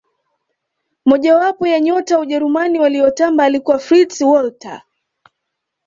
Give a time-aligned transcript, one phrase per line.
[1.05, 4.81] moja wapo ya nyota wa ujerumani waliyotamba alikuwa fritz walter